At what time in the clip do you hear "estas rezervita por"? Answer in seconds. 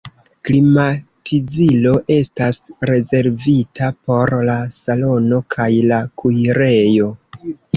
2.15-4.33